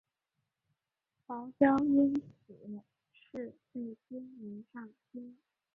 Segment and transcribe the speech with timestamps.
[1.27, 2.15] 茅焦因
[2.47, 2.65] 此
[3.11, 5.37] 事被尊为上卿。